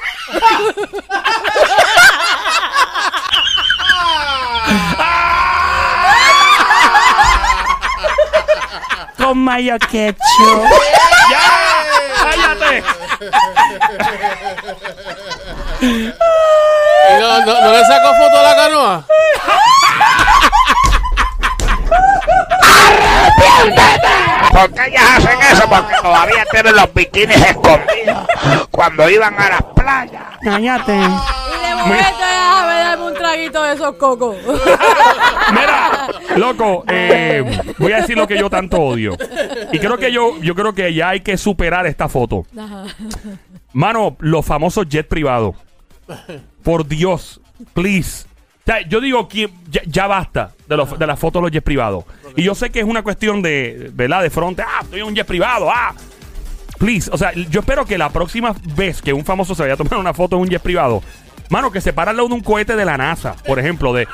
Con 9.19 9.39
mayo 9.39 9.79
ketchup. 9.79 10.19
¡Ya! 11.31 11.41
¡Cállate! 12.23 12.85
¿Y 15.81 16.13
no, 17.21 17.41
no, 17.41 17.61
no 17.61 17.73
le 17.73 17.85
sacó 17.85 18.15
foto 18.15 18.39
a 18.39 18.43
la 18.43 18.57
canoa? 18.57 19.05
¿Por 24.53 24.73
qué 24.73 24.87
ellas 24.89 25.03
hacen 25.17 25.39
eso? 25.51 25.69
Porque 25.69 25.95
todavía 26.03 26.45
tienen 26.51 26.77
los 26.77 26.95
bikinis 26.95 27.37
escondidos 27.37 28.27
cuando 28.71 29.09
iban 29.09 29.35
a 29.35 29.49
las 29.49 29.63
playas. 29.75 30.23
Cállate. 30.43 30.93
Y 30.93 31.67
de 31.67 31.75
momento 31.75 32.19
déjame 32.21 32.73
darme 32.75 33.07
un 33.07 33.15
traguito 33.15 33.63
de 33.63 33.75
esos 33.75 33.95
cocos. 33.97 34.37
Mira, 35.53 36.09
loco, 36.37 36.85
eh, 36.89 37.61
voy 37.79 37.93
a 37.93 37.97
decir 37.97 38.17
lo 38.17 38.27
que 38.27 38.39
yo 38.39 38.51
tanto 38.51 38.79
odio. 38.81 39.17
Y 39.73 39.79
creo 39.79 39.97
que 39.97 40.13
yo, 40.13 40.39
yo 40.41 40.55
creo 40.55 40.75
que 40.75 40.93
ya 40.93 41.11
hay 41.11 41.21
que 41.21 41.37
superar 41.37 41.87
esta 41.87 42.09
foto. 42.09 42.47
Mano, 43.73 44.17
los 44.21 44.45
famosos 44.45 44.87
jet 44.89 45.09
privados. 45.09 45.57
Por 46.63 46.87
Dios, 46.87 47.41
please. 47.73 48.27
O 48.63 48.65
sea, 48.65 48.81
yo 48.83 49.01
digo 49.01 49.29
que 49.29 49.51
ya, 49.87 50.07
basta 50.07 50.53
de, 50.69 50.77
los, 50.77 50.97
de 50.97 51.07
las 51.07 51.19
fotos 51.19 51.41
de 51.41 51.47
los 51.47 51.51
jets 51.51 51.65
privados. 51.65 52.05
Y 52.37 52.45
yo 52.45 52.55
sé 52.55 52.71
que 52.71 52.79
es 52.79 52.85
una 52.85 53.03
cuestión 53.03 53.43
de, 53.43 53.91
¿verdad? 53.93 54.23
De 54.23 54.31
fronte. 54.31 54.63
Ah, 54.63 54.81
estoy 54.83 55.01
en 55.01 55.07
un 55.07 55.15
jet 55.17 55.27
privado. 55.27 55.69
Ah. 55.69 55.93
Please. 56.79 57.11
O 57.13 57.19
sea, 57.19 57.33
yo 57.33 57.61
espero 57.61 57.85
que 57.85 57.99
la 57.99 58.11
próxima 58.11 58.55
vez 58.77 59.03
que 59.03 59.13
un 59.13 59.25
famoso 59.25 59.55
se 59.57 59.63
vaya 59.63 59.75
a 59.75 59.77
tomar 59.77 59.99
una 59.99 60.15
foto 60.15 60.37
en 60.37 60.43
un 60.43 60.49
jet 60.49 60.63
privado, 60.63 61.03
mano, 61.51 61.73
que 61.73 61.81
se 61.81 61.93
para 61.93 62.13
al 62.13 62.17
lado 62.17 62.29
de 62.29 62.35
un 62.35 62.41
cohete 62.41 62.77
de 62.77 62.85
la 62.85 62.97
NASA, 62.97 63.35
por 63.47 63.59
ejemplo, 63.59 63.93
de. 63.93 64.07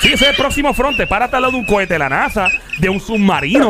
Sí, 0.00 0.12
ese 0.14 0.24
es 0.24 0.30
el 0.30 0.36
próximo 0.36 0.72
fronte. 0.72 1.06
Párate 1.06 1.36
al 1.36 1.42
lado 1.42 1.52
de 1.52 1.58
un 1.58 1.66
cohete 1.66 1.94
de 1.94 1.98
la 1.98 2.08
NASA, 2.08 2.48
de 2.78 2.88
un 2.88 3.00
submarino, 3.00 3.68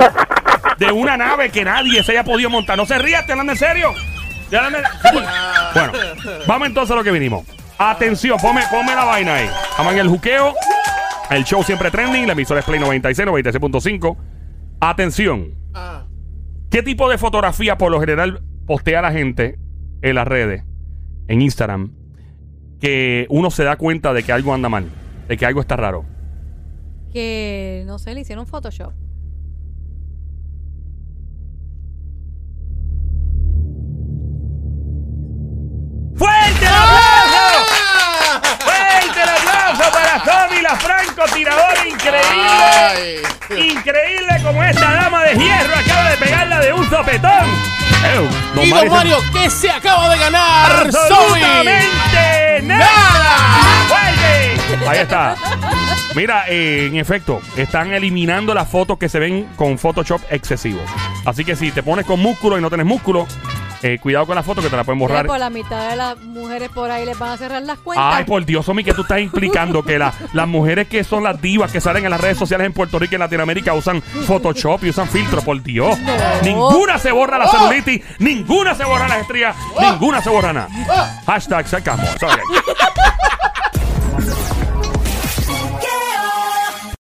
de 0.79 0.93
una 0.93 1.17
nave 1.17 1.51
que 1.51 1.65
nadie 1.65 2.05
se 2.05 2.13
haya 2.13 2.23
podido 2.23 2.51
montar. 2.51 2.77
No 2.77 2.87
se 2.87 2.99
rías, 2.99 3.27
te 3.27 3.33
hablando 3.33 3.53
en 3.53 3.59
serio. 3.59 3.93
Bueno, 5.75 5.93
vamos 6.47 6.69
entonces 6.69 6.93
a 6.93 6.97
lo 6.97 7.05
que 7.05 7.11
vinimos. 7.11 7.45
Atención, 7.79 8.39
ponme, 8.39 8.63
ponme 8.71 8.95
la 8.95 9.05
vaina 9.05 9.35
ahí. 9.37 9.51
En 9.89 9.99
el 9.99 10.09
juqueo. 10.09 10.55
El 11.31 11.45
show 11.45 11.63
siempre 11.65 11.91
trending. 11.91 12.27
La 12.27 12.35
emisora 12.35 12.61
es 12.61 12.67
Play 12.67 12.79
96, 12.79 13.27
96.5. 13.27 14.17
Atención. 14.79 15.55
¿Qué 16.71 16.83
tipo 16.83 17.09
de 17.09 17.19
fotografía 17.19 17.77
por 17.77 17.91
lo 17.91 17.99
general 17.99 18.43
postea 18.67 19.03
la 19.03 19.11
gente 19.11 19.59
en 20.03 20.15
las 20.15 20.29
redes, 20.29 20.65
en 21.27 21.43
Instagram, 21.43 21.93
que 22.81 23.27
uno 23.31 23.51
se 23.51 23.65
da 23.65 23.77
cuenta 23.77 24.13
de 24.13 24.23
que 24.23 24.33
algo 24.33 24.55
anda 24.55 24.69
mal, 24.69 24.89
de 25.27 25.37
que 25.37 25.47
algo 25.47 25.61
está 25.61 25.77
raro? 25.77 26.05
que, 27.13 27.83
no 27.87 27.99
sé, 27.99 28.15
le 28.15 28.21
hicieron 28.21 28.47
Photoshop. 28.47 28.93
¡Fuerte 41.21 41.43
el 41.43 41.45
aplauso 41.45 41.45
para 41.45 41.45
Tommy, 41.45 41.45
la 41.45 41.57
francotiradora 41.57 41.89
increíble! 41.89 43.23
Ay. 43.51 43.71
Increíble 43.71 44.43
como 44.43 44.63
esta 44.63 44.93
dama 44.93 45.25
de 45.25 45.35
hierro 45.37 45.75
acaba 45.75 46.11
de 46.11 46.17
pegarla 46.17 46.61
de 46.61 46.73
un 46.73 46.89
sopetón. 46.89 47.81
Don 48.55 48.65
Y 48.65 48.71
Mario 48.71 48.91
don 48.91 48.99
Mario, 48.99 49.17
¿qué 49.33 49.51
se 49.51 49.71
acaba 49.71 50.09
de 50.09 50.19
ganar? 50.19 50.91
Zoe? 50.91 51.43
¡Absolutamente 51.43 52.63
nada! 52.63 53.87
¡Vuelve! 53.89 54.89
Ahí 54.89 54.99
está. 54.99 55.37
Mira, 56.15 56.45
eh, 56.49 56.87
en 56.87 56.97
efecto, 56.97 57.41
están 57.57 57.93
eliminando 57.93 58.55
las 58.55 58.69
fotos 58.69 58.99
que 58.99 59.09
se 59.09 59.19
ven 59.19 59.49
con 59.57 59.79
Photoshop 59.79 60.23
excesivo. 60.31 60.81
Así 61.25 61.45
que 61.45 61.55
si 61.55 61.71
te 61.71 61.83
pones 61.83 62.07
con 62.07 62.19
músculo 62.21 62.59
y 62.59 62.63
no 62.63 62.69
tienes 62.69 62.87
músculo, 62.87 63.27
eh, 63.83 63.99
cuidado 63.99 64.27
con 64.27 64.35
la 64.37 64.43
foto 64.43 64.61
que 64.63 64.69
te 64.69 64.77
la 64.77 64.85
pueden 64.85 64.99
borrar. 64.99 65.27
Por 65.27 65.39
la 65.39 65.51
mitad 65.51 65.91
de 65.91 65.97
las 65.97 66.19
mujeres 66.21 66.69
por 66.71 66.91
ahí 66.91 67.05
les 67.07 67.19
van 67.19 67.31
a 67.31 67.37
cerrar 67.37 67.63
las 67.63 67.79
cuentas. 67.79 68.15
Ay, 68.15 68.25
por 68.25 68.45
Dios, 68.45 68.69
Omi, 68.69 68.85
que 68.85 68.93
tú 68.95 69.03
estás 69.03 69.21
implicando 69.21 69.83
que 69.83 69.99
la- 69.99 70.13
las 70.33 70.47
mujeres 70.49 70.89
que 70.89 71.03
son 71.05 71.25
las 71.25 71.41
divas 71.41 71.71
que 71.73 71.81
salen 71.81 72.05
en 72.05 72.11
las 72.11 72.21
redes 72.21 72.39
sociales 72.39 72.67
en 72.67 72.73
Puerto 72.73 72.99
Rico 72.99 73.13
y 73.13 73.17
en 73.17 73.21
Latinoamérica 73.21 73.73
usan 73.75 74.01
Photoshop 74.03 74.85
y 74.85 74.91
usan 74.91 75.09
filtros, 75.09 75.45
por 75.45 75.63
Dios. 75.63 75.99
Ninguna 76.43 76.99
se 76.99 77.13
borra 77.13 77.39
la 77.39 77.49
celulitis, 77.49 78.03
ninguna 78.19 78.75
se 78.75 78.85
borra 78.85 79.09
las 79.09 79.23
estrías, 79.23 79.57
ninguna 79.81 80.21
se 80.23 80.31
borra 80.31 80.53
nada. 80.53 80.69
Hashtag 81.27 81.67
sacamos. 81.69 82.09